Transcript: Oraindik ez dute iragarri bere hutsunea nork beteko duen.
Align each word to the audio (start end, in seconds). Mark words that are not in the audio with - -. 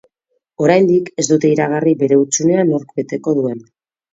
Oraindik 0.67 1.11
ez 1.23 1.27
dute 1.33 1.51
iragarri 1.57 1.93
bere 2.01 2.19
hutsunea 2.23 2.67
nork 2.73 2.99
beteko 3.03 3.37
duen. 3.43 3.63